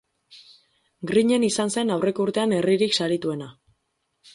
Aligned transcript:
Griñen 1.11 1.47
izan 1.51 1.75
zen 1.75 1.95
aurreko 1.99 2.29
urtean 2.31 2.59
herririk 2.61 2.99
sarituena. 3.01 3.55